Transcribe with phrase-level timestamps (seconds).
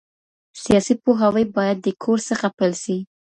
[0.63, 2.97] سياسي پوهاوی بايد د کور څخه پيل سي.